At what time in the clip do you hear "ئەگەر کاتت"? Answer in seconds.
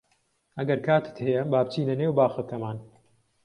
0.57-1.15